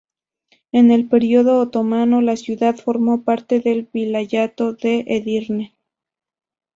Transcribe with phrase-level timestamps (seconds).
[0.71, 5.75] En el periodo otomano, la ciudad formó parte del vilayato de Edirne.